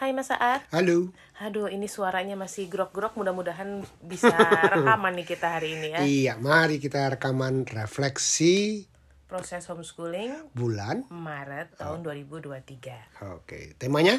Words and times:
Hai 0.00 0.16
Mas 0.16 0.32
Aar. 0.32 0.64
Halo. 0.72 1.12
Aduh, 1.44 1.68
ini 1.68 1.84
suaranya 1.84 2.32
masih 2.32 2.72
grok-grok. 2.72 3.20
Mudah-mudahan 3.20 3.84
bisa 4.00 4.32
rekaman 4.72 5.12
nih 5.12 5.28
kita 5.28 5.60
hari 5.60 5.76
ini 5.76 5.92
ya. 5.92 6.00
Iya, 6.00 6.32
mari 6.40 6.80
kita 6.80 7.04
rekaman 7.12 7.68
refleksi 7.68 8.88
Proses 9.28 9.68
homeschooling 9.68 10.56
bulan. 10.56 11.04
Maret 11.12 11.76
tahun 11.76 12.00
2023. 12.00 13.28
Oke, 13.28 13.76
temanya? 13.76 14.16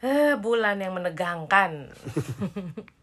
Eh, 0.00 0.32
bulan 0.40 0.80
yang 0.80 0.96
menegangkan. 0.96 1.92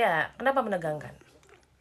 ya, 0.00 0.32
kenapa 0.40 0.64
menegangkan? 0.64 1.12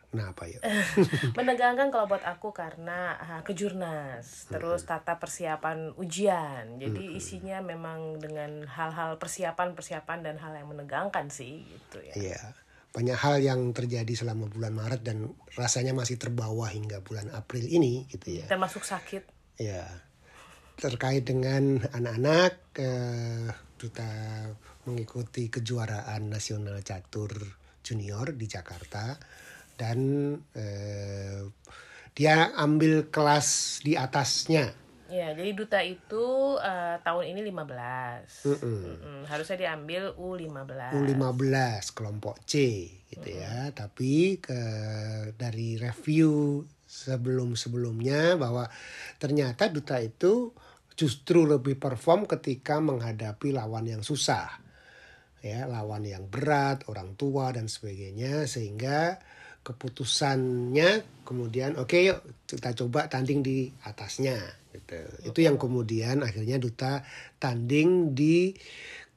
Kenapa 0.09 0.49
ya? 0.49 0.57
menegangkan 1.37 1.93
kalau 1.93 2.09
buat 2.09 2.25
aku 2.25 2.49
karena 2.49 3.13
uh, 3.21 3.41
kejurnas, 3.45 4.49
terus 4.49 4.81
tata 4.89 5.21
persiapan 5.21 5.93
ujian. 6.01 6.81
Jadi 6.81 7.13
isinya 7.13 7.61
memang 7.61 8.17
dengan 8.17 8.65
hal-hal 8.65 9.21
persiapan-persiapan 9.21 10.19
dan 10.25 10.35
hal 10.41 10.57
yang 10.57 10.65
menegangkan 10.73 11.29
sih 11.29 11.61
gitu 11.61 12.01
ya. 12.01 12.13
Iya. 12.17 12.41
Banyak 12.89 13.17
hal 13.21 13.37
yang 13.37 13.69
terjadi 13.69 14.09
selama 14.17 14.49
bulan 14.49 14.73
Maret 14.73 15.05
dan 15.05 15.29
rasanya 15.53 15.93
masih 15.93 16.17
terbawa 16.17 16.73
hingga 16.73 17.05
bulan 17.05 17.29
April 17.29 17.69
ini 17.69 18.09
gitu 18.09 18.41
ya. 18.41 18.49
Termasuk 18.49 18.81
sakit. 18.81 19.29
Iya. 19.61 19.85
Terkait 20.81 21.21
dengan 21.21 21.85
anak-anak 21.85 22.53
eh, 22.81 23.45
duta 23.77 24.09
mengikuti 24.89 25.53
kejuaraan 25.53 26.33
nasional 26.33 26.81
catur 26.81 27.58
junior 27.89 28.29
di 28.37 28.45
Jakarta 28.45 29.17
dan 29.73 29.97
eh, 30.53 31.41
dia 32.13 32.51
ambil 32.59 33.09
kelas 33.09 33.79
di 33.81 33.97
atasnya. 33.97 34.75
Ya, 35.09 35.33
jadi 35.33 35.57
duta 35.57 35.81
itu 35.81 36.53
uh, 36.61 37.01
tahun 37.01 37.33
ini 37.33 37.41
15. 37.49 37.49
Mm 37.49 37.65
-mm. 37.65 38.61
Mm 38.61 38.97
-mm. 39.01 39.19
Harusnya 39.25 39.57
diambil 39.57 40.13
U15. 40.13 40.93
U15 40.93 41.97
kelompok 41.97 42.37
C 42.45 42.53
gitu 43.09 43.25
mm 43.25 43.33
-mm. 43.33 43.41
ya. 43.41 43.55
Tapi 43.73 44.37
ke 44.37 44.61
dari 45.33 45.81
review 45.81 46.61
sebelum-sebelumnya 46.85 48.37
bahwa 48.37 48.69
ternyata 49.17 49.73
duta 49.73 49.97
itu 49.97 50.53
justru 50.93 51.47
lebih 51.47 51.81
perform 51.81 52.29
ketika 52.29 52.77
menghadapi 52.77 53.49
lawan 53.49 53.89
yang 53.89 54.05
susah. 54.05 54.61
Ya, 55.39 55.65
lawan 55.65 56.03
yang 56.03 56.27
berat, 56.27 56.83
orang 56.91 57.15
tua 57.15 57.55
dan 57.55 57.71
sebagainya 57.71 58.43
sehingga 58.43 59.19
keputusannya 59.59 61.21
kemudian 61.27 61.75
oke 61.75 61.91
okay, 61.91 62.09
yuk 62.09 62.19
kita 62.47 62.73
coba 62.73 63.11
tanding 63.11 63.43
di 63.43 63.67
atasnya 63.83 64.39
gitu. 64.71 64.99
Itu 65.29 65.39
yang 65.43 65.59
kemudian 65.59 66.23
akhirnya 66.23 66.57
duta 66.57 67.03
tanding 67.37 68.15
di 68.15 68.55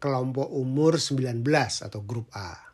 kelompok 0.02 0.50
umur 0.50 0.98
19 0.98 1.46
atau 1.86 2.00
grup 2.02 2.26
A. 2.34 2.71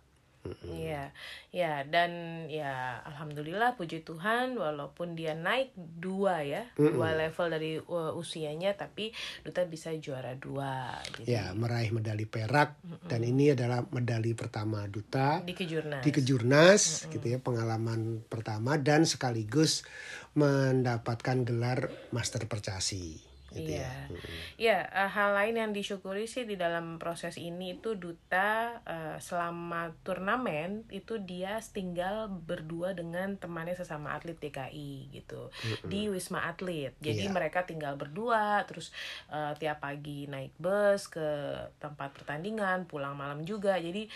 Iya, 0.64 1.10
ya 1.50 1.82
dan 1.84 2.44
ya 2.46 3.02
alhamdulillah 3.04 3.74
puji 3.74 4.06
Tuhan 4.06 4.56
walaupun 4.56 5.18
dia 5.18 5.34
naik 5.34 5.74
dua 5.76 6.46
ya 6.46 6.62
mm 6.72 6.80
-mm. 6.80 6.92
dua 6.94 7.08
level 7.18 7.46
dari 7.52 7.72
uh, 7.82 8.14
usianya 8.14 8.72
tapi 8.78 9.10
Duta 9.44 9.66
bisa 9.66 9.92
juara 9.98 10.38
dua. 10.38 10.94
Jadi... 11.18 11.28
Ya 11.28 11.52
meraih 11.52 11.90
medali 11.92 12.24
perak 12.24 12.78
mm 12.80 12.86
-mm. 12.86 13.08
dan 13.10 13.20
ini 13.26 13.44
adalah 13.52 13.84
medali 13.90 14.32
pertama 14.32 14.86
Duta 14.88 15.42
di 15.44 15.52
kejurnas. 15.52 16.02
Di 16.06 16.10
kejurnas 16.14 16.82
mm 16.82 16.94
-mm. 16.96 17.12
gitu 17.18 17.26
ya 17.28 17.38
pengalaman 17.42 18.00
pertama 18.26 18.80
dan 18.80 19.04
sekaligus 19.04 19.84
mendapatkan 20.38 21.44
gelar 21.44 21.90
master 22.14 22.46
percasi. 22.46 23.27
Gitu 23.58 23.74
iya, 23.74 23.90
ya. 23.90 23.98
ya 24.56 24.78
uh, 24.94 25.10
hal 25.10 25.34
lain 25.34 25.54
yang 25.58 25.70
disyukuri 25.74 26.30
sih 26.30 26.46
di 26.46 26.54
dalam 26.54 27.02
proses 27.02 27.36
ini 27.36 27.78
itu 27.78 27.98
duta 27.98 28.78
uh, 28.86 29.16
selama 29.18 29.92
turnamen 30.06 30.86
itu 30.94 31.18
dia 31.18 31.58
tinggal 31.74 32.30
berdua 32.30 32.94
dengan 32.94 33.34
temannya 33.36 33.74
sesama 33.74 34.14
atlet 34.14 34.38
DKI 34.38 35.12
gitu 35.12 35.50
mm-hmm. 35.50 35.88
di 35.90 36.00
Wisma 36.08 36.48
Atlet. 36.48 36.94
Jadi 37.02 37.26
yeah. 37.26 37.34
mereka 37.34 37.66
tinggal 37.66 37.98
berdua, 37.98 38.62
terus 38.64 38.94
uh, 39.28 39.52
tiap 39.58 39.82
pagi 39.82 40.30
naik 40.30 40.54
bus 40.56 41.10
ke 41.10 41.28
tempat 41.82 42.14
pertandingan, 42.14 42.86
pulang 42.86 43.18
malam 43.18 43.42
juga. 43.42 43.76
Jadi 43.76 44.06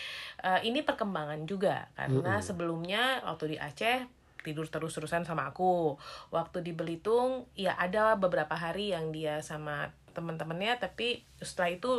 uh, 0.43 0.59
ini 0.63 0.81
perkembangan 0.81 1.43
juga 1.45 1.91
karena 1.93 2.39
mm-hmm. 2.39 2.47
sebelumnya 2.47 3.03
waktu 3.27 3.55
di 3.55 3.57
Aceh 3.59 4.22
tidur 4.43 4.67
terus-terusan 4.67 5.23
sama 5.23 5.49
aku. 5.49 5.95
Waktu 6.29 6.61
di 6.61 6.75
Belitung 6.75 7.47
ya 7.55 7.79
ada 7.79 8.19
beberapa 8.19 8.53
hari 8.53 8.91
yang 8.91 9.15
dia 9.15 9.39
sama 9.39 9.89
teman-temannya 10.13 10.77
tapi 10.77 11.25
setelah 11.41 11.73
itu 11.73 11.89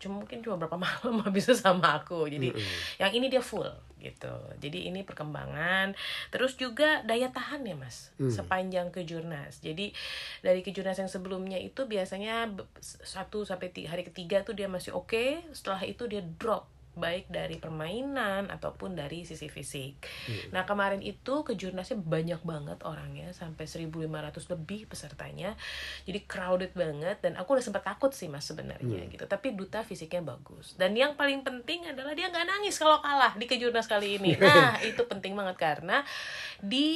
cuma 0.00 0.24
mungkin 0.24 0.40
cuma 0.40 0.56
berapa 0.56 0.80
malam 0.88 1.20
habis 1.20 1.52
sama 1.52 2.00
aku 2.00 2.24
jadi 2.26 2.50
mm 2.50 2.56
-hmm. 2.56 2.78
yang 3.04 3.12
ini 3.12 3.28
dia 3.28 3.44
full 3.44 3.68
gitu 3.98 4.30
jadi 4.62 4.88
ini 4.88 5.02
perkembangan 5.02 5.92
terus 6.32 6.54
juga 6.54 7.02
daya 7.04 7.28
tahan 7.34 7.66
ya 7.66 7.74
mas 7.74 8.14
mm. 8.16 8.30
sepanjang 8.30 8.88
kejurnas 8.94 9.58
jadi 9.60 9.90
dari 10.40 10.62
kejurnas 10.62 11.02
yang 11.02 11.10
sebelumnya 11.10 11.58
itu 11.58 11.84
biasanya 11.84 12.48
satu 12.80 13.42
sampai 13.42 13.74
hari 13.84 14.06
ketiga 14.06 14.46
tuh 14.46 14.54
dia 14.54 14.70
masih 14.70 14.94
oke 14.94 15.12
okay, 15.12 15.30
setelah 15.50 15.82
itu 15.84 16.06
dia 16.06 16.22
drop 16.22 16.70
baik 16.98 17.30
dari 17.30 17.56
permainan 17.56 18.50
ataupun 18.50 18.98
dari 18.98 19.22
sisi 19.22 19.46
fisik. 19.46 20.02
Hmm. 20.26 20.58
Nah 20.58 20.66
kemarin 20.66 21.00
itu 21.00 21.46
kejurnasnya 21.46 22.02
banyak 22.02 22.42
banget 22.42 22.78
orangnya 22.82 23.30
sampai 23.30 23.64
1.500 23.64 24.52
lebih 24.52 24.90
pesertanya, 24.90 25.54
jadi 26.04 26.20
crowded 26.26 26.74
banget 26.74 27.22
dan 27.22 27.38
aku 27.38 27.56
udah 27.56 27.64
sempat 27.64 27.86
takut 27.86 28.10
sih 28.10 28.26
mas 28.26 28.44
sebenarnya 28.44 29.06
hmm. 29.06 29.10
gitu. 29.14 29.24
Tapi 29.30 29.54
duta 29.54 29.86
fisiknya 29.86 30.34
bagus 30.34 30.74
dan 30.74 30.92
yang 30.98 31.14
paling 31.14 31.46
penting 31.46 31.86
adalah 31.86 32.12
dia 32.12 32.28
nggak 32.28 32.46
nangis 32.46 32.76
kalau 32.76 32.98
kalah 32.98 33.38
di 33.38 33.46
kejurnas 33.46 33.86
kali 33.86 34.18
ini. 34.18 34.34
Nah 34.48 34.80
itu 34.80 35.04
penting 35.04 35.36
banget 35.36 35.60
karena 35.60 36.02
di 36.58 36.88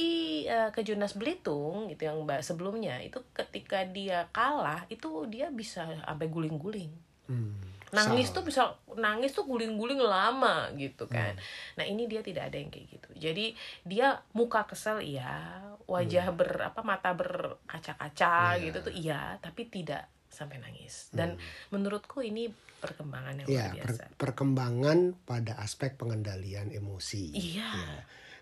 uh, 0.49 0.73
kejurnas 0.73 1.15
Belitung 1.15 1.87
itu 1.87 2.03
yang 2.03 2.19
sebelumnya 2.41 2.99
itu 2.99 3.21
ketika 3.31 3.85
dia 3.87 4.25
kalah 4.33 4.83
itu 4.89 5.29
dia 5.29 5.53
bisa 5.53 5.85
sampai 6.03 6.27
guling-guling. 6.27 6.91
Hmm 7.29 7.73
nangis 7.93 8.27
Salah. 8.29 8.35
tuh 8.35 8.43
bisa 8.43 8.61
nangis 8.97 9.31
tuh 9.31 9.45
guling-guling 9.45 10.01
lama 10.01 10.73
gitu 10.73 11.05
kan 11.05 11.37
hmm. 11.37 11.77
nah 11.77 11.85
ini 11.85 12.09
dia 12.09 12.25
tidak 12.25 12.49
ada 12.49 12.57
yang 12.57 12.73
kayak 12.73 12.87
gitu 12.89 13.09
jadi 13.13 13.45
dia 13.85 14.07
muka 14.33 14.65
kesel 14.65 14.99
iya 14.99 15.61
wajah 15.85 16.33
hmm. 16.33 16.37
ber 16.37 16.51
apa 16.73 16.81
mata 16.81 17.13
berkaca-kaca 17.13 18.57
yeah. 18.57 18.63
gitu 18.65 18.77
tuh 18.81 18.93
iya 18.93 19.37
tapi 19.39 19.69
tidak 19.69 20.09
sampai 20.33 20.57
nangis 20.57 21.13
dan 21.13 21.37
hmm. 21.37 21.69
menurutku 21.69 22.25
ini 22.25 22.49
perkembangan 22.81 23.45
yang 23.45 23.47
ya, 23.47 23.69
luar 23.69 23.75
biasa 23.77 24.03
per 24.17 24.17
perkembangan 24.17 24.97
pada 25.23 25.53
aspek 25.61 25.93
pengendalian 25.93 26.73
emosi 26.73 27.37
iya 27.37 27.69
ya. 27.69 27.97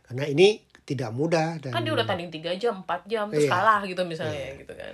karena 0.07 0.23
ini 0.31 0.63
tidak 0.87 1.11
mudah 1.13 1.61
dan 1.61 1.75
kan 1.75 1.83
dia 1.83 1.93
udah 1.93 2.07
tanding 2.07 2.31
tiga 2.33 2.55
jam 2.57 2.81
empat 2.81 3.05
jam 3.05 3.29
terus 3.29 3.45
iya. 3.45 3.53
kalah 3.53 3.81
gitu 3.85 4.01
misalnya 4.07 4.55
iya. 4.55 4.59
gitu 4.63 4.73
kan 4.73 4.93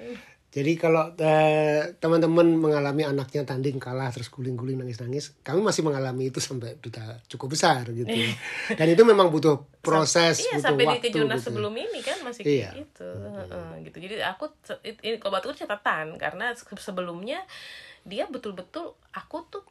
jadi 0.57 0.73
kalau 0.73 1.13
eh, 1.21 1.93
teman-teman 2.01 2.49
mengalami 2.57 3.05
anaknya 3.05 3.45
tanding 3.45 3.77
kalah 3.77 4.09
terus 4.09 4.25
guling-guling 4.33 4.81
nangis-nangis, 4.81 5.37
kami 5.45 5.61
masih 5.61 5.85
mengalami 5.85 6.33
itu 6.33 6.41
sampai 6.41 6.81
duta 6.81 7.21
cukup 7.29 7.53
besar 7.53 7.85
gitu. 7.93 8.09
Dan 8.73 8.87
itu 8.89 9.05
memang 9.05 9.29
butuh 9.29 9.69
proses, 9.85 10.41
iya, 10.41 10.57
butuh 10.57 10.65
sampai 10.65 10.83
waktu. 10.89 10.97
di 10.97 11.01
kejurnas 11.13 11.45
gitu. 11.45 11.53
sebelum 11.53 11.73
ini 11.77 12.01
kan 12.01 12.17
masih 12.25 12.41
iya. 12.41 12.73
gitu. 12.73 13.05
Hmm. 13.05 13.53
Uh, 13.53 13.73
gitu. 13.85 13.97
Jadi 14.01 14.17
aku 14.25 14.49
ini 15.05 15.21
kalau 15.21 15.37
batu 15.37 15.53
catatan 15.53 16.17
karena 16.17 16.49
sebelumnya 16.57 17.45
dia 18.01 18.25
betul-betul 18.25 18.97
aku 19.13 19.37
tuh 19.53 19.61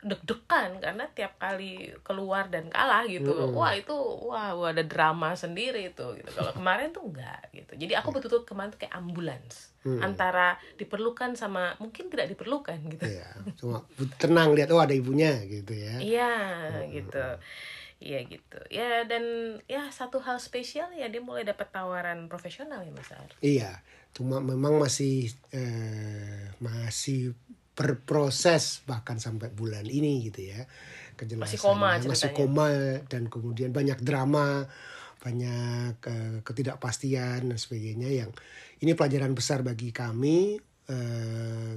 deg-degan 0.00 0.80
karena 0.80 1.04
tiap 1.12 1.36
kali 1.36 1.92
keluar 2.00 2.48
dan 2.48 2.72
kalah 2.72 3.04
gitu 3.04 3.36
mm. 3.36 3.52
wah 3.52 3.76
itu 3.76 3.92
wah, 4.24 4.56
wah 4.56 4.72
ada 4.72 4.80
drama 4.80 5.36
sendiri 5.36 5.92
itu 5.92 6.06
gitu 6.16 6.30
kalau 6.32 6.56
kemarin 6.56 6.88
tuh 6.88 7.04
enggak 7.04 7.52
gitu 7.52 7.72
jadi 7.76 8.00
aku 8.00 8.08
iya. 8.08 8.16
betul-betul 8.16 8.42
kemarin 8.48 8.70
tuh 8.72 8.80
kayak 8.80 8.94
ambulans 8.96 9.76
mm. 9.84 10.00
antara 10.00 10.56
diperlukan 10.80 11.36
sama 11.36 11.76
mungkin 11.76 12.08
tidak 12.08 12.32
diperlukan 12.32 12.80
gitu 12.96 13.04
iya 13.04 13.28
cuma 13.60 13.84
tenang 14.16 14.56
lihat 14.56 14.72
oh 14.72 14.80
ada 14.80 14.96
ibunya 14.96 15.36
gitu 15.44 15.76
ya 15.76 15.94
iya 16.00 16.32
mm. 16.80 16.88
gitu 16.96 17.24
Iya 18.00 18.24
gitu 18.24 18.56
ya 18.72 19.04
dan 19.04 19.22
ya 19.68 19.92
satu 19.92 20.24
hal 20.24 20.40
spesial 20.40 20.88
ya 20.96 21.12
dia 21.12 21.20
mulai 21.20 21.44
dapat 21.44 21.68
tawaran 21.68 22.32
profesional 22.32 22.80
ya 22.80 22.88
mas 22.96 23.12
Ar. 23.12 23.28
Iya 23.44 23.76
cuma 24.16 24.40
memang 24.40 24.80
masih 24.80 25.28
eh, 25.52 26.48
masih 26.58 27.36
berproses 27.80 28.84
bahkan 28.84 29.16
sampai 29.16 29.48
bulan 29.48 29.88
ini 29.88 30.28
gitu 30.28 30.52
ya. 30.52 30.68
Kejelasan 31.16 31.48
masih 31.48 31.58
koma 31.64 31.88
masih 31.96 32.30
koma 32.36 32.68
dan 33.08 33.32
kemudian 33.32 33.72
banyak 33.72 34.04
drama 34.04 34.68
banyak 35.20 35.96
uh, 36.00 36.38
ketidakpastian 36.44 37.52
dan 37.52 37.58
sebagainya 37.60 38.24
yang 38.24 38.30
ini 38.80 38.96
pelajaran 38.96 39.36
besar 39.36 39.60
bagi 39.60 39.92
kami 39.92 40.56
uh, 40.88 41.76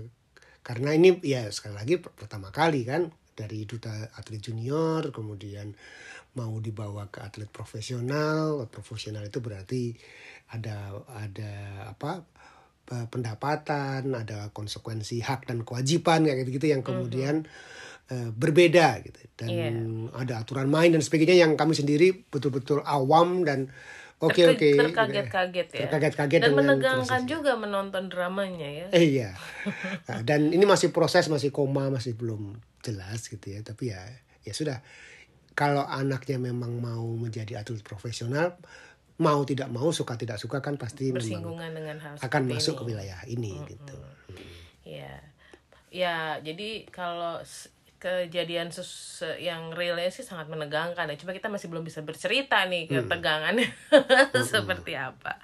karena 0.64 0.96
ini 0.96 1.20
ya 1.20 1.52
sekali 1.52 1.76
lagi 1.76 2.00
pertama 2.00 2.56
kali 2.56 2.88
kan 2.88 3.12
dari 3.36 3.68
duta 3.68 3.92
atlet 4.16 4.40
junior 4.40 5.12
kemudian 5.12 5.76
mau 6.40 6.56
dibawa 6.64 7.12
ke 7.12 7.20
atlet 7.20 7.52
profesional 7.52 8.64
profesional 8.72 9.28
itu 9.28 9.44
berarti 9.44 9.92
ada 10.56 11.04
ada 11.12 11.54
apa 11.92 12.24
pendapatan 12.86 14.12
ada 14.12 14.50
konsekuensi 14.50 15.20
hak 15.20 15.48
dan 15.48 15.62
kewajiban 15.62 16.22
kayak 16.22 16.44
gitu 16.44 16.52
gitu 16.54 16.68
yang 16.70 16.82
kemudian 16.82 17.48
eh, 18.06 18.30
berbeda 18.30 19.00
gitu 19.02 19.20
dan 19.36 19.50
Iya. 19.50 19.70
ada 20.14 20.34
aturan 20.40 20.68
main 20.68 20.92
dan 20.92 21.00
sebagainya 21.00 21.40
yang 21.40 21.54
kami 21.54 21.72
sendiri 21.72 22.26
betul-betul 22.26 22.84
awam 22.84 23.42
dan 23.42 23.72
oke 24.20 24.36
Terke- 24.36 24.52
oke 24.54 24.70
terkaget-kaget 24.84 25.68
ya 25.70 25.80
terkaget-kaget 25.82 26.40
dan 26.42 26.52
menegangkan 26.54 27.08
prosesnya. 27.08 27.28
juga 27.30 27.52
menonton 27.56 28.04
dramanya 28.08 28.68
ya 28.68 28.88
Eh, 28.92 29.06
iya. 29.16 29.32
Nah, 30.06 30.20
dan 30.22 30.48
ini 30.50 30.64
masih 30.64 30.92
proses, 30.92 31.28
masih 31.28 31.50
koma, 31.50 31.88
masih 31.88 32.14
belum 32.14 32.56
jelas 32.80 33.26
gitu 33.26 33.48
ya. 33.48 33.60
Tapi 33.62 33.90
ya, 33.90 34.04
ya 34.42 34.52
sudah. 34.52 34.84
Kalau 35.54 35.84
anaknya 35.84 36.36
memang 36.38 36.78
mau 36.78 37.06
menjadi 37.14 37.58
atlet 37.58 37.80
profesional, 37.80 38.58
mau 39.22 39.46
tidak 39.46 39.70
mau, 39.70 39.94
suka 39.94 40.18
tidak 40.18 40.42
suka 40.42 40.58
kan 40.64 40.74
pasti 40.80 41.14
bersinggungan 41.14 41.70
dengan 41.74 41.98
hal 42.02 42.18
akan 42.18 42.42
masuk 42.50 42.74
ini. 42.74 42.80
ke 42.80 42.84
wilayah 42.90 43.20
ini 43.30 43.54
gitu. 43.70 43.98
Ya, 44.84 45.14
ya 45.94 46.18
jadi 46.42 46.90
kalau 46.90 47.40
kejadian 48.04 48.68
ses- 48.68 49.24
yang 49.40 49.72
realnya 49.72 50.12
sih 50.12 50.28
sangat 50.28 50.52
menegangkan 50.52 51.08
ya. 51.08 51.16
Cuma 51.16 51.32
kita 51.32 51.48
masih 51.48 51.72
belum 51.72 51.88
bisa 51.88 52.04
bercerita 52.04 52.60
nih 52.68 52.92
ketegangannya 52.92 53.70
seperti 54.52 55.00
apa. 55.00 55.40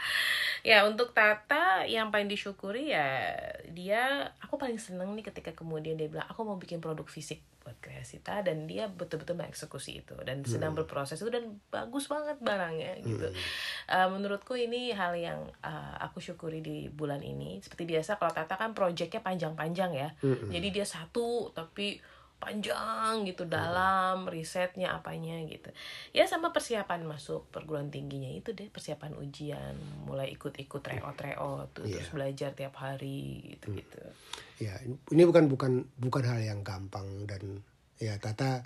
Ya 0.66 0.84
untuk 0.84 1.16
Tata 1.16 1.88
yang 1.88 2.12
paling 2.12 2.28
disyukuri 2.28 2.92
ya 2.92 3.32
dia 3.72 4.34
aku 4.44 4.60
paling 4.60 4.78
seneng 4.82 5.14
nih 5.16 5.26
ketika 5.32 5.56
kemudian 5.56 5.96
dia 5.96 6.12
bilang 6.12 6.28
aku 6.28 6.44
mau 6.44 6.60
bikin 6.60 6.84
produk 6.84 7.08
fisik 7.08 7.40
buat 7.60 7.76
Kreasita 7.84 8.42
dan 8.42 8.66
dia 8.66 8.88
betul-betul 8.90 9.38
mengeksekusi 9.38 10.02
itu 10.02 10.16
dan 10.26 10.42
sedang 10.48 10.74
berproses 10.74 11.20
itu 11.22 11.30
dan 11.30 11.60
bagus 11.70 12.08
banget 12.10 12.40
barangnya 12.42 13.04
gitu. 13.04 13.28
Eh, 13.90 14.08
menurutku 14.10 14.58
ini 14.58 14.90
hal 14.96 15.14
yang 15.14 15.46
eh, 15.62 15.96
aku 16.02 16.18
syukuri 16.24 16.64
di 16.64 16.88
bulan 16.90 17.22
ini. 17.22 17.60
Seperti 17.62 17.86
biasa 17.86 18.18
kalau 18.18 18.34
Tata 18.34 18.56
kan 18.58 18.72
proyeknya 18.74 19.22
panjang-panjang 19.22 19.92
ya. 19.94 20.10
Jadi 20.24 20.68
dia 20.74 20.88
satu 20.88 21.52
tapi 21.54 22.00
panjang 22.40 23.28
gitu 23.28 23.44
dalam 23.46 24.24
risetnya 24.26 24.96
apanya 24.96 25.36
gitu. 25.46 25.70
Ya 26.16 26.24
sama 26.26 26.56
persiapan 26.56 27.04
masuk 27.04 27.52
perguruan 27.52 27.92
tingginya 27.92 28.32
itu 28.32 28.56
deh 28.56 28.72
persiapan 28.72 29.14
ujian 29.20 29.76
mulai 30.08 30.32
ikut-ikut 30.32 30.80
tryout 30.82 31.68
tuh, 31.76 31.84
terus 31.86 32.10
belajar 32.16 32.56
tiap 32.56 32.80
hari 32.80 33.56
gitu 33.56 33.76
gitu 33.76 34.00
Ya, 34.60 34.76
ini 34.84 35.24
bukan 35.24 35.48
bukan 35.48 35.88
bukan 36.00 36.24
hal 36.28 36.40
yang 36.44 36.64
gampang 36.68 37.28
dan 37.28 37.64
ya 38.00 38.16
Tata 38.20 38.64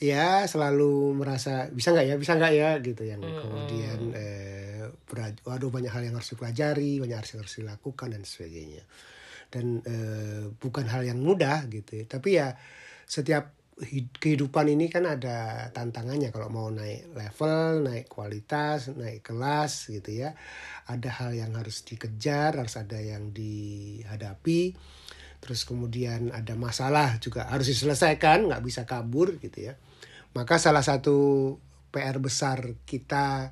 ya 0.00 0.48
selalu 0.48 1.12
merasa 1.12 1.68
bisa 1.68 1.92
nggak 1.92 2.06
ya 2.08 2.14
bisa 2.16 2.32
nggak 2.36 2.52
ya? 2.56 2.70
gitu 2.80 3.04
yang 3.04 3.20
kemudian 3.20 4.00
eh, 4.16 4.88
bela- 5.04 5.36
waduh 5.44 5.68
banyak 5.68 5.92
hal 5.92 6.04
yang 6.04 6.16
harus 6.16 6.32
dipelajari 6.32 7.00
banyak 7.04 7.16
hal 7.20 7.24
yang 7.28 7.40
harus 7.44 7.56
dilakukan 7.60 8.08
dan 8.16 8.24
sebagainya 8.24 8.80
dan 9.50 9.82
eh, 9.84 10.48
bukan 10.56 10.86
hal 10.86 11.02
yang 11.04 11.18
mudah 11.18 11.66
gitu 11.66 12.00
ya. 12.00 12.04
tapi 12.06 12.38
ya 12.38 12.54
setiap 13.10 13.50
hid- 13.82 14.16
kehidupan 14.20 14.68
ini 14.70 14.92
kan 14.92 15.08
ada 15.08 15.68
tantangannya. 15.72 16.30
Kalau 16.30 16.52
mau 16.52 16.68
naik 16.68 17.16
level 17.16 17.84
naik 17.84 18.06
kualitas 18.06 18.92
naik 18.92 19.24
kelas 19.24 19.90
gitu 19.90 20.26
ya 20.26 20.36
ada 20.86 21.10
hal 21.22 21.32
yang 21.32 21.56
harus 21.56 21.82
dikejar 21.82 22.56
harus 22.56 22.76
ada 22.76 22.98
yang 23.00 23.32
dihadapi. 23.32 24.76
Terus 25.40 25.64
kemudian 25.64 26.28
ada 26.36 26.52
masalah 26.52 27.16
juga 27.16 27.48
harus 27.48 27.72
diselesaikan 27.72 28.52
nggak 28.52 28.64
bisa 28.64 28.84
kabur 28.84 29.40
gitu 29.40 29.72
ya. 29.72 29.74
Maka 30.36 30.60
salah 30.60 30.84
satu 30.84 31.56
PR 31.90 32.22
besar 32.22 32.78
kita 32.86 33.50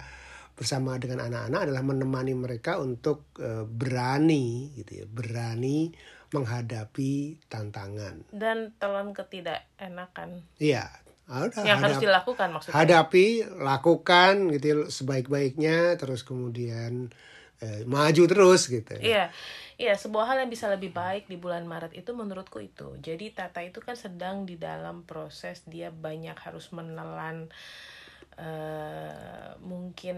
bersama 0.58 0.99
dengan 0.99 1.31
anak-anak 1.31 1.70
adalah 1.70 1.82
menemani 1.87 2.34
mereka 2.34 2.82
untuk 2.82 3.31
eh, 3.38 3.62
berani 3.62 4.75
gitu 4.75 5.05
ya 5.05 5.06
berani 5.06 5.94
menghadapi 6.34 7.46
tantangan. 7.46 8.26
Dan 8.34 8.75
telan 8.76 9.14
ketidakenakan. 9.14 10.43
Iya 10.58 10.90
ada 11.28 11.60
yang 11.60 11.76
harus 11.84 12.00
hadap- 12.00 12.05
dilakukan 12.08 12.49
maksudnya. 12.56 12.76
hadapi 12.81 13.26
lakukan 13.60 14.32
gitu 14.56 14.64
ya, 14.64 14.76
sebaik-baiknya 14.88 16.00
terus 16.00 16.25
kemudian 16.25 17.12
eh, 17.60 17.84
maju 17.84 18.25
terus 18.25 18.72
gitu. 18.72 18.96
Iya, 18.96 19.28
iya 19.76 19.93
sebuah 19.93 20.25
hal 20.25 20.37
yang 20.46 20.50
bisa 20.50 20.72
lebih 20.72 20.88
baik 20.96 21.28
di 21.28 21.37
bulan 21.37 21.69
Maret 21.69 21.93
itu 21.93 22.16
menurutku 22.16 22.64
itu. 22.64 22.96
Jadi 23.05 23.28
Tata 23.37 23.60
itu 23.60 23.84
kan 23.84 23.93
sedang 23.93 24.49
di 24.49 24.56
dalam 24.56 25.05
proses 25.05 25.60
dia 25.69 25.93
banyak 25.93 26.38
harus 26.40 26.72
menelan 26.72 27.52
eh 28.38 29.50
mungkin 29.58 30.14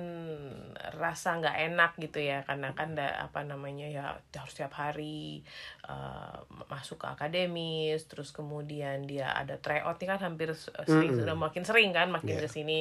rasa 0.93 1.41
nggak 1.41 1.57
enak 1.73 1.93
gitu 1.99 2.21
ya 2.21 2.45
karena 2.45 2.71
kan 2.71 2.93
da, 2.93 3.09
apa 3.19 3.41
namanya 3.43 3.89
ya 3.89 4.05
harus 4.31 4.53
tiap 4.53 4.77
hari 4.77 5.41
eh, 5.85 6.37
masuk 6.69 7.01
ke 7.01 7.07
akademis 7.09 8.05
terus 8.05 8.31
kemudian 8.31 9.09
dia 9.09 9.33
ada 9.33 9.57
tryout 9.57 9.97
ini 9.97 10.07
kan 10.07 10.21
hampir 10.21 10.53
sering 10.53 11.17
sudah 11.17 11.33
makin 11.35 11.65
sering 11.65 11.91
kan 11.91 12.13
makin 12.13 12.37
Iya. 12.37 12.45
ke 12.45 12.49
sini 12.53 12.79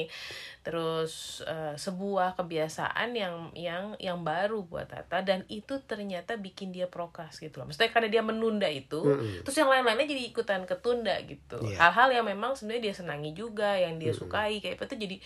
terus 0.60 1.40
eh, 1.42 1.74
sebuah 1.74 2.36
kebiasaan 2.36 3.16
yang 3.16 3.34
yang 3.56 3.96
yang 3.96 4.20
baru 4.20 4.62
buat 4.62 4.92
Tata 4.92 5.24
dan 5.24 5.48
itu 5.48 5.80
ternyata 5.82 6.36
bikin 6.36 6.68
dia 6.68 6.84
prokas 6.86 7.40
gitu 7.40 7.58
loh 7.58 7.66
maksudnya 7.66 7.88
karena 7.88 8.08
dia 8.10 8.20
menunda 8.20 8.68
itu 8.68 9.00
Mm-mm. 9.00 9.40
terus 9.42 9.56
yang 9.56 9.72
lain-lainnya 9.72 10.04
jadi 10.04 10.22
ikutan 10.28 10.68
ketunda 10.68 11.16
gitu 11.24 11.56
Iya. 11.64 11.76
hal-hal 11.80 12.08
yang 12.12 12.26
memang 12.26 12.52
sebenarnya 12.52 12.92
dia 12.92 12.94
senangi 12.94 13.32
juga 13.32 13.72
yang 13.74 13.96
dia 13.96 14.12
sukai 14.12 14.60
kayak 14.60 14.76
itu 14.78 14.96
jadi 14.98 15.16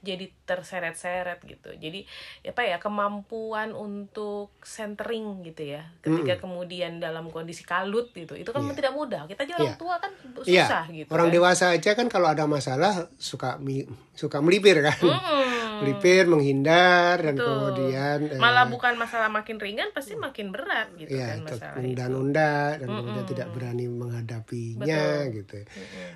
jadi 0.00 0.28
terseret-seret 0.44 1.40
gitu. 1.42 1.72
Jadi 1.72 2.04
apa 2.44 2.62
ya 2.62 2.76
kemampuan 2.76 3.70
untuk 3.70 4.52
centering 4.60 5.40
gitu 5.42 5.64
ya. 5.70 5.88
Ketika 5.98 6.38
kemudian 6.38 6.98
dalam 6.98 7.28
kondisi 7.28 7.62
kalut 7.62 8.12
gitu 8.12 8.32
itu 8.32 8.48
kan 8.48 8.62
Iya. 8.62 8.74
tidak 8.74 8.92
mudah. 8.92 9.22
Kita 9.24 9.42
aja 9.42 9.54
orang 9.54 9.66
Iya. 9.66 9.76
tua 9.76 9.94
kan 9.96 10.12
Iya, 10.44 10.64
susah 10.64 10.84
gitu 10.88 11.08
orang 11.08 11.28
kan. 11.28 11.34
dewasa 11.34 11.64
aja 11.70 11.90
kan 11.92 12.06
kalau 12.06 12.28
ada 12.28 12.44
masalah 12.44 12.92
suka 13.16 13.56
mi- 13.56 13.86
suka 14.12 14.38
melipir 14.38 14.80
kan. 14.80 14.98
Mm-mm. 14.98 15.42
melipir 15.74 16.24
menghindar 16.24 17.18
dan 17.18 17.34
Betul. 17.34 17.50
kemudian 17.50 18.18
eh, 18.28 18.38
malah 18.38 18.62
bukan 18.64 18.94
masalah 18.94 19.26
makin 19.26 19.58
ringan 19.58 19.90
pasti 19.90 20.14
makin 20.14 20.48
berat 20.48 20.86
gitu 20.94 21.10
ya 21.12 21.34
kan 21.34 21.42
masalah 21.42 21.74
itu. 21.74 21.82
nunda-nunda 21.82 22.78
dan 22.78 22.88
kemudian 22.88 23.26
tidak 23.26 23.48
berani 23.50 23.90
menghadapinya 23.90 25.02
gitu 25.28 25.58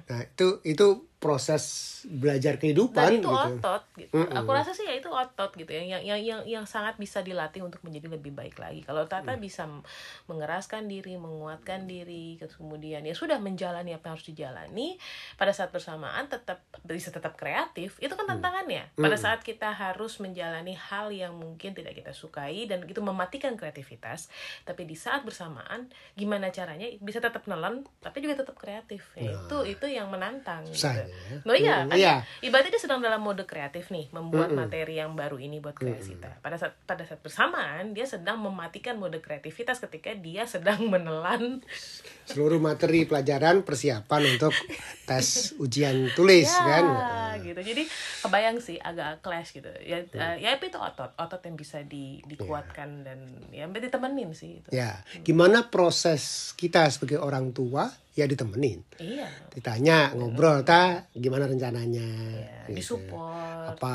nah 0.07 0.21
itu 0.23 0.47
itu 0.63 0.87
proses 1.19 1.63
belajar 2.07 2.63
kehidupan 2.63 2.95
dan 2.95 3.19
itu 3.19 3.27
gitu 3.27 3.59
otot 3.59 3.83
gitu. 3.99 4.15
Aku 4.39 4.51
rasa 4.55 4.71
sih 4.71 4.87
ya 4.87 4.95
itu 4.95 5.11
otot 5.11 5.51
gitu 5.59 5.67
ya 5.67 5.83
yang 5.99 6.03
yang 6.07 6.21
yang 6.23 6.41
yang 6.47 6.65
sangat 6.65 6.95
bisa 6.95 7.27
dilatih 7.27 7.67
untuk 7.67 7.83
menjadi 7.83 8.15
lebih 8.15 8.31
baik 8.31 8.55
lagi. 8.55 8.87
Kalau 8.87 9.03
Tata 9.11 9.35
Mm. 9.35 9.43
bisa 9.43 9.67
mengeraskan 10.31 10.87
diri, 10.87 11.19
menguatkan 11.19 11.91
diri, 11.91 12.39
kemudian 12.39 13.03
ya 13.03 13.19
sudah 13.19 13.43
menjalani 13.43 13.99
apa 13.99 14.09
yang 14.09 14.15
harus 14.15 14.31
dijalani 14.31 14.89
pada 15.35 15.51
saat 15.51 15.75
bersamaan 15.75 16.31
tetap 16.31 16.63
bisa 16.87 17.11
tetap 17.11 17.35
kreatif. 17.35 17.99
Itu 17.99 18.15
Mm. 18.15 18.19
kan 18.23 18.27
tantangannya. 18.39 18.85
Pada 18.95 19.19
saat 19.19 19.41
kita 19.43 19.75
harus 19.75 20.23
menjalani 20.23 20.79
hal 20.79 21.11
yang 21.11 21.35
mungkin 21.35 21.75
tidak 21.75 21.99
kita 21.99 22.15
sukai 22.15 22.71
dan 22.71 22.87
itu 22.87 23.03
mematikan 23.03 23.59
kreativitas, 23.59 24.31
tapi 24.63 24.87
di 24.87 24.95
saat 24.95 25.27
bersamaan 25.27 25.91
gimana 26.15 26.55
caranya 26.55 26.87
bisa 27.03 27.19
tetap 27.19 27.43
nelen 27.51 27.83
tapi 27.99 28.23
juga 28.23 28.47
tetap 28.47 28.55
kreatif. 28.55 29.11
Ya, 29.19 29.35
itu 29.35 29.59
itu 29.67 29.87
yang 29.91 30.07
menantang. 30.15 30.63
Susah 30.71 30.95
gitu. 30.95 31.08
Oh 31.45 31.53
iya, 31.53 31.85
Mm, 31.85 31.91
kan? 31.91 31.97
iya. 31.97 32.15
ibaratnya 32.41 32.73
dia 32.73 32.83
sedang 32.83 32.99
dalam 32.99 33.19
mode 33.19 33.45
kreatif 33.45 33.89
nih, 33.89 34.09
membuat 34.11 34.49
materi 34.51 34.97
yang 34.97 35.13
baru 35.13 35.37
ini 35.37 35.59
buat 35.59 35.75
Kreasita. 35.75 36.39
Pada 36.39 36.57
saat 36.57 36.75
pada 36.83 37.03
saat 37.03 37.19
bersamaan 37.19 37.93
dia 37.93 38.05
sedang 38.05 38.39
mematikan 38.39 38.97
mode 38.97 39.19
kreativitas 39.19 39.79
ketika 39.79 40.13
dia 40.13 40.45
sedang 40.45 40.87
menelan. 40.93 41.61
Seluruh 42.25 42.59
materi 42.59 43.05
pelajaran 43.05 43.63
persiapan 43.63 44.37
untuk 44.37 44.53
tes 45.05 45.53
ujian 45.57 46.13
tulis 46.13 46.45
ya 46.45 46.65
kan 46.65 46.87
gitu. 47.45 47.61
Jadi 47.61 47.83
kebayang 48.21 48.59
sih 48.59 48.77
agak 48.77 49.21
clash 49.21 49.53
gitu. 49.53 49.69
Ya 49.81 50.01
eh, 50.03 50.37
ya 50.39 50.55
itu 50.55 50.75
otot, 50.75 51.13
otot 51.15 51.41
yang 51.41 51.55
bisa 51.55 51.83
di, 51.83 52.23
dikuatkan 52.25 53.03
dan 53.03 53.19
ya 53.49 53.67
ditemenin 53.69 54.33
sih 54.33 54.59
itu. 54.59 54.69
ya 54.71 54.97
gimana 55.21 55.69
proses 55.69 56.53
kita 56.55 56.89
sebagai 56.89 57.19
orang 57.19 57.51
tua 57.51 57.87
ya 58.13 58.25
ditemenin 58.25 58.83
Iya. 58.99 59.29
ditanya 59.53 60.11
ngobrol 60.11 60.63
ta 60.63 61.07
gimana 61.13 61.47
rencananya 61.47 62.09
Ya, 62.35 62.67
gitu. 62.67 62.99
disupport. 62.99 63.69
apa 63.69 63.93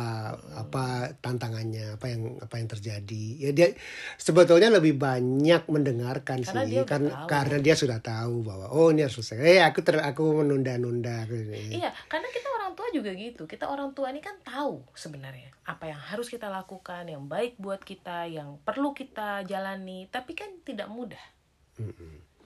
apa 0.55 0.85
tantangannya 1.17 1.97
apa 1.97 2.05
yang 2.07 2.37
apa 2.37 2.55
yang 2.55 2.67
terjadi 2.69 3.25
ya 3.39 3.49
dia 3.51 3.67
sebetulnya 4.15 4.69
lebih 4.69 4.95
banyak 4.95 5.65
mendengarkan 5.65 6.39
Karena 6.39 6.61
sih 6.63 6.71
dia 6.71 6.83
karena 6.85 7.11
tahu. 7.11 7.27
karena 7.27 7.57
dia 7.59 7.75
sudah 7.75 7.99
tahu 7.99 8.45
bahwa 8.45 8.69
oh 8.69 8.93
ini 8.93 9.01
harus 9.01 9.17
selesai 9.17 9.41
eh 9.41 9.59
aku 9.59 9.81
ter, 9.81 9.97
aku 9.97 10.23
menunda-nunda 10.39 11.25
Iya, 11.73 11.89
karena 12.05 12.27
kita 12.29 12.47
orang 12.53 12.71
tua 12.73 12.87
juga 12.93 13.11
gitu. 13.11 13.32
Kita 13.35 13.65
orang 13.65 13.91
tua 13.91 14.13
ini 14.13 14.21
kan 14.21 14.37
tahu 14.39 14.85
sebenarnya 14.93 15.49
apa 15.65 15.89
yang 15.89 15.97
harus 15.97 16.27
kita 16.27 16.47
lakukan, 16.47 17.07
yang 17.07 17.25
baik 17.25 17.57
buat 17.57 17.81
kita, 17.81 18.29
yang 18.29 18.61
perlu 18.61 18.93
kita 18.93 19.41
jalani, 19.43 20.05
tapi 20.07 20.33
kan 20.33 20.61
tidak 20.61 20.87
mudah. 20.87 21.21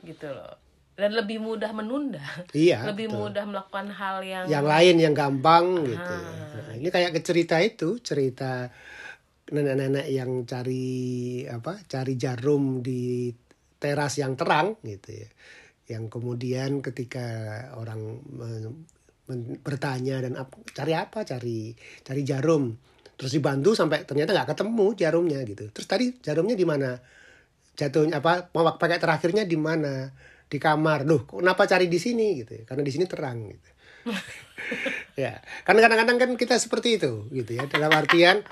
Gitu 0.02 0.28
loh. 0.28 0.56
dan 0.98 1.14
lebih 1.14 1.38
mudah 1.38 1.70
menunda 1.78 2.26
Iya, 2.58 2.82
lebih 2.90 3.06
betul. 3.06 3.30
mudah 3.30 3.46
melakukan 3.46 3.88
hal 3.94 4.18
yang 4.26 4.46
yang 4.50 4.66
lain 4.66 4.98
yang 4.98 5.14
gampang 5.14 5.86
gitu. 5.86 6.16
Ah. 6.18 6.58
Nah, 6.58 6.74
ini 6.74 6.90
kayak 6.90 7.14
cerita 7.22 7.62
itu, 7.62 8.02
cerita 8.02 8.66
nenek-nenek 9.54 10.10
yang 10.10 10.42
cari 10.42 11.46
apa? 11.46 11.86
Cari 11.86 12.18
jarum 12.18 12.82
di 12.82 13.30
teras 13.78 14.18
yang 14.18 14.34
terang 14.34 14.74
gitu 14.82 15.22
ya. 15.22 15.30
Yang 15.86 16.18
kemudian 16.18 16.82
ketika 16.82 17.28
orang 17.78 18.18
men- 18.34 18.90
bertanya 19.62 20.24
dan 20.24 20.34
ap- 20.40 20.64
cari 20.72 20.94
apa? 20.96 21.24
Cari 21.28 21.76
cari 22.04 22.22
jarum. 22.24 22.72
Terus 23.18 23.32
dibantu 23.34 23.74
sampai 23.76 24.06
ternyata 24.08 24.32
nggak 24.32 24.56
ketemu 24.56 24.86
jarumnya 24.96 25.40
gitu. 25.44 25.68
Terus 25.74 25.88
tadi 25.88 26.06
jarumnya 26.24 26.56
di 26.56 26.66
mana? 26.66 26.96
Jatuhnya 27.78 28.24
apa? 28.24 28.50
Mau 28.56 28.66
pakai 28.80 28.98
terakhirnya 28.98 29.44
di 29.44 29.58
mana? 29.60 30.10
Di 30.48 30.58
kamar. 30.58 31.04
Loh, 31.04 31.28
kenapa 31.28 31.68
cari 31.68 31.92
di 31.92 32.00
sini 32.00 32.40
gitu? 32.40 32.56
ya? 32.56 32.64
Karena 32.64 32.84
di 32.88 32.92
sini 32.94 33.06
terang 33.06 33.52
gitu 33.52 33.70
ya 35.24 35.40
karena 35.68 35.80
kadang-kadang 35.84 36.18
kan 36.18 36.32
kita 36.40 36.56
seperti 36.58 37.00
itu 37.00 37.28
gitu 37.32 37.52
ya 37.58 37.68
dalam 37.68 37.92
artian 37.94 38.44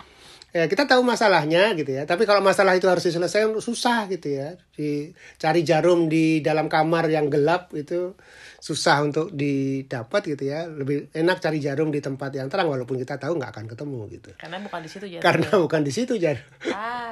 ya 0.56 0.72
kita 0.72 0.88
tahu 0.88 1.04
masalahnya 1.04 1.76
gitu 1.76 1.92
ya. 1.92 2.08
Tapi 2.08 2.24
kalau 2.24 2.40
masalah 2.40 2.80
itu 2.80 2.88
harus 2.88 3.04
diselesaikan 3.04 3.52
susah 3.60 4.08
gitu 4.08 4.40
ya. 4.40 4.56
Dicari 4.72 5.68
jarum 5.68 6.08
di 6.08 6.40
dalam 6.40 6.72
kamar 6.72 7.12
yang 7.12 7.28
gelap 7.28 7.76
itu 7.76 8.16
susah 8.64 9.04
untuk 9.04 9.36
didapat 9.36 10.32
gitu 10.32 10.48
ya. 10.48 10.64
Lebih 10.72 11.12
enak 11.12 11.44
cari 11.44 11.60
jarum 11.60 11.92
di 11.92 12.00
tempat 12.00 12.32
yang 12.40 12.48
terang 12.48 12.72
walaupun 12.72 12.96
kita 12.96 13.20
tahu 13.20 13.36
nggak 13.36 13.52
akan 13.52 13.66
ketemu 13.68 14.00
gitu. 14.16 14.30
Karena 14.40 14.64
bukan 14.64 14.80
di 14.80 14.90
situ 14.90 15.06
jadi 15.12 15.20
karena 15.20 15.50
bukan 15.60 15.82
di 15.84 15.92
situ 15.92 16.14
jarum 16.16 16.48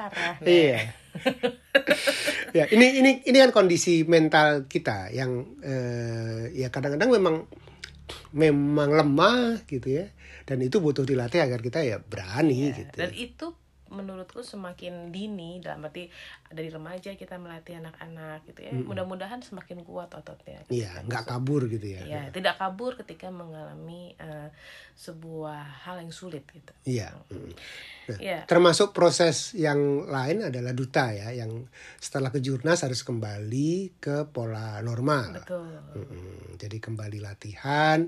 parah 0.08 0.40
iya. 0.44 0.80
Ya 2.54 2.66
ini 2.70 3.02
ini 3.02 3.10
ini 3.26 3.36
kan 3.38 3.50
kondisi 3.54 4.02
mental 4.06 4.66
kita 4.66 5.10
yang 5.10 5.58
eh, 5.62 6.50
ya 6.54 6.70
kadang-kadang 6.70 7.10
memang 7.10 7.46
memang 8.34 8.90
lemah 8.94 9.62
gitu 9.66 10.02
ya 10.02 10.06
dan 10.44 10.58
itu 10.60 10.76
butuh 10.78 11.02
dilatih 11.02 11.40
agar 11.40 11.58
kita 11.58 11.80
ya 11.80 11.96
berani 11.98 12.68
Ya, 12.68 12.76
gitu. 12.78 12.96
dan 12.96 13.10
itu 13.10 13.46
menurutku 13.86 14.42
semakin 14.42 15.08
dini 15.08 15.60
dalam 15.60 15.84
arti 15.84 16.10
dari 16.48 16.66
remaja 16.66 17.14
kita 17.14 17.36
melatih 17.36 17.78
anak-anak 17.78 18.42
gitu 18.44 18.60
ya 18.60 18.72
mudah-mudahan 18.74 19.38
semakin 19.38 19.84
kuat 19.84 20.10
ototnya 20.10 20.66
Iya, 20.66 21.04
nggak 21.04 21.24
kabur 21.24 21.68
gitu 21.68 21.86
ya. 21.88 22.02
ya 22.02 22.22
tidak 22.28 22.58
kabur 22.58 22.96
ketika 22.96 23.28
mengalami 23.28 24.16
eh, 24.16 24.43
sebuah 24.94 25.84
hal 25.84 25.98
yang 26.00 26.12
sulit 26.14 26.46
gitu 26.48 26.70
Iya. 26.86 27.10
mm. 27.28 27.52
Nah, 28.04 28.18
ya 28.20 28.44
termasuk 28.44 28.92
proses 28.92 29.56
yang 29.56 30.04
lain 30.04 30.44
adalah 30.44 30.76
duta 30.76 31.08
ya, 31.08 31.32
yang 31.32 31.64
setelah 31.96 32.28
ke 32.28 32.36
jurnas 32.38 32.84
harus 32.84 33.00
kembali 33.00 33.96
ke 33.96 34.28
pola 34.28 34.76
normal. 34.84 35.40
betul 35.40 35.64
Mm-mm. 35.96 36.60
Jadi 36.60 36.84
kembali 36.84 37.24
latihan 37.24 38.04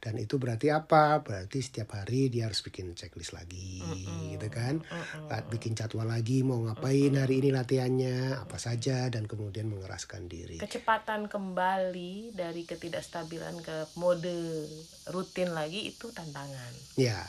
dan 0.00 0.14
itu 0.16 0.40
berarti 0.40 0.72
apa? 0.72 1.20
Berarti 1.20 1.60
setiap 1.60 1.92
hari 1.92 2.32
dia 2.32 2.48
harus 2.48 2.60
bikin 2.60 2.96
checklist 2.96 3.36
lagi, 3.36 3.84
gitu 4.32 4.48
kan? 4.48 4.80
Lat- 5.28 5.48
Bikin 5.52 5.76
jadwal 5.76 6.08
lagi 6.08 6.40
mau 6.40 6.56
ngapain 6.60 7.12
hari 7.12 7.44
ini 7.44 7.52
latihannya, 7.52 8.40
apa 8.40 8.56
saja 8.56 9.12
dan 9.12 9.28
kemudian 9.28 9.68
mengeraskan 9.68 10.24
diri. 10.24 10.56
kecepatan 10.56 11.28
kembali 11.28 12.32
dari 12.32 12.64
ketidakstabilan 12.64 13.60
ke 13.60 13.76
mode 13.94 14.64
rutin 15.06 15.52
lagi 15.52 15.83
itu 15.84 16.06
tantangan. 16.14 16.72
Ya, 16.96 17.20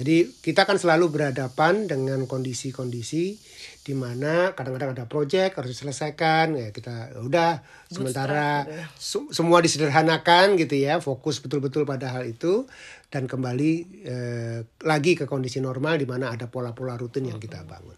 jadi 0.00 0.32
kita 0.40 0.64
kan 0.64 0.80
selalu 0.80 1.12
berhadapan 1.12 1.84
dengan 1.84 2.24
kondisi-kondisi 2.24 3.36
di 3.84 3.92
mana 3.92 4.56
kadang-kadang 4.56 4.96
ada 4.96 5.04
proyek 5.04 5.52
harus 5.60 5.76
diselesaikan 5.76 6.56
ya 6.56 6.68
kita 6.72 7.12
ya 7.12 7.20
udah 7.20 7.50
sementara 7.92 8.64
gitu 8.64 8.76
ya. 8.80 8.84
se- 8.96 9.30
semua 9.36 9.60
disederhanakan 9.60 10.56
gitu 10.56 10.80
ya 10.80 11.04
fokus 11.04 11.44
betul-betul 11.44 11.84
pada 11.84 12.16
hal 12.16 12.24
itu 12.24 12.64
dan 13.12 13.28
kembali 13.28 13.72
eh, 14.08 14.58
lagi 14.88 15.20
ke 15.20 15.28
kondisi 15.28 15.60
normal 15.60 16.00
di 16.00 16.08
mana 16.08 16.32
ada 16.32 16.48
pola-pola 16.48 16.96
rutin 16.96 17.28
yang 17.28 17.36
kita 17.36 17.60
bangun 17.68 17.96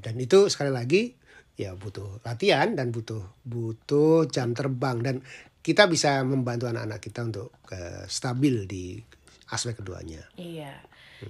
dan 0.00 0.14
itu 0.16 0.46
sekali 0.48 0.70
lagi 0.70 1.02
ya 1.52 1.76
butuh 1.76 2.24
latihan 2.24 2.72
dan 2.72 2.90
butuh 2.90 3.20
butuh 3.44 4.24
jam 4.26 4.56
terbang 4.56 4.98
dan 5.04 5.16
kita 5.62 5.86
bisa 5.86 6.24
membantu 6.26 6.66
anak-anak 6.66 6.98
kita 6.98 7.22
untuk 7.22 7.54
eh, 7.70 8.02
stabil 8.10 8.66
di 8.66 8.98
aspek 9.52 9.78
keduanya. 9.78 10.26
Iya. 10.34 10.74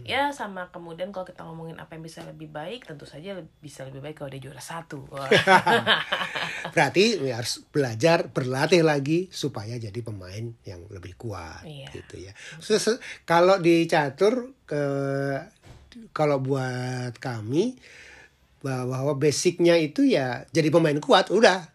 Ya 0.08 0.32
sama 0.32 0.72
kemudian 0.72 1.12
kalau 1.12 1.28
kita 1.28 1.44
ngomongin 1.44 1.76
apa 1.76 1.92
yang 1.92 2.00
bisa 2.00 2.24
lebih 2.24 2.48
baik, 2.48 2.88
tentu 2.88 3.04
saja 3.04 3.36
bisa 3.60 3.84
lebih 3.84 4.00
baik 4.00 4.16
kalau 4.16 4.32
dia 4.32 4.40
juara 4.40 4.62
satu. 4.64 5.04
Berarti 6.74 7.20
ya 7.20 7.36
harus 7.36 7.60
belajar 7.68 8.32
berlatih 8.32 8.80
lagi 8.80 9.28
supaya 9.28 9.76
jadi 9.76 10.00
pemain 10.00 10.48
yang 10.64 10.88
lebih 10.88 11.12
kuat 11.20 11.60
Iya. 11.68 11.92
gitu 11.92 12.24
ya. 12.24 12.32
Ses- 12.56 13.04
kalau 13.28 13.60
di 13.60 13.84
catur 13.84 14.56
ke 14.64 14.80
kalau 16.16 16.40
buat 16.40 17.12
kami 17.20 17.76
bahwa 18.62 19.18
basicnya 19.18 19.74
itu 19.76 20.06
ya 20.06 20.46
jadi 20.54 20.70
pemain 20.70 20.96
kuat 21.02 21.28
udah. 21.28 21.68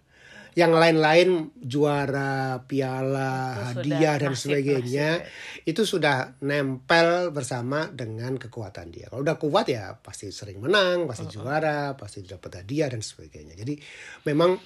Yang 0.58 0.74
lain-lain 0.74 1.30
juara, 1.62 2.66
piala, 2.66 3.54
Itu 3.54 3.86
hadiah 3.86 4.18
dan 4.18 4.34
nasib, 4.34 4.58
sebagainya 4.58 5.22
nasib, 5.22 5.70
itu 5.70 5.82
sudah 5.86 6.34
nempel 6.42 7.30
bersama 7.30 7.94
dengan 7.94 8.42
kekuatan 8.42 8.90
dia. 8.90 9.06
Kalau 9.06 9.22
udah 9.22 9.38
kuat 9.38 9.70
ya 9.70 9.94
pasti 10.02 10.34
sering 10.34 10.58
menang, 10.58 11.06
pasti 11.06 11.30
juara, 11.30 11.94
pasti 11.94 12.26
dapat 12.26 12.66
hadiah 12.66 12.90
dan 12.90 13.06
sebagainya. 13.06 13.54
Jadi 13.54 13.78
memang 14.26 14.58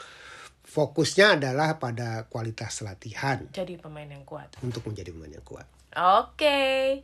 fokusnya 0.64 1.36
adalah 1.36 1.76
pada 1.76 2.24
kualitas 2.32 2.80
latihan 2.88 3.44
Jadi 3.52 3.76
pemain 3.76 4.08
yang 4.08 4.24
kuat. 4.24 4.56
untuk 4.64 4.88
menjadi 4.88 5.12
pemain 5.12 5.36
yang 5.36 5.44
kuat. 5.44 5.68
Oke. 5.96 7.02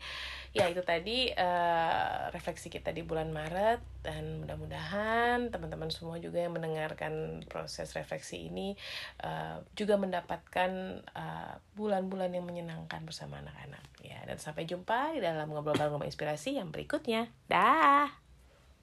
Ya 0.55 0.65
itu 0.73 0.81
tadi 0.81 1.29
eh, 1.29 2.21
refleksi 2.33 2.73
kita 2.73 2.89
di 2.89 3.05
bulan 3.05 3.29
Maret 3.29 3.77
dan 4.01 4.41
mudah-mudahan 4.41 5.53
teman-teman 5.53 5.93
semua 5.93 6.17
juga 6.17 6.41
yang 6.41 6.57
mendengarkan 6.57 7.45
proses 7.45 7.93
refleksi 7.93 8.49
ini 8.49 8.73
eh, 9.21 9.57
juga 9.77 10.01
mendapatkan 10.01 10.71
eh, 11.03 11.53
bulan-bulan 11.77 12.33
yang 12.33 12.47
menyenangkan 12.47 13.05
bersama 13.05 13.37
anak-anak. 13.43 13.85
Ya 14.01 14.17
dan 14.25 14.41
sampai 14.41 14.65
jumpa 14.65 15.13
di 15.13 15.21
dalam 15.21 15.51
ngobrol 15.51 15.77
bareng 15.77 15.99
Rumah 15.99 16.09
inspirasi 16.09 16.57
yang 16.57 16.73
berikutnya. 16.73 17.29
Dah. 17.45 18.26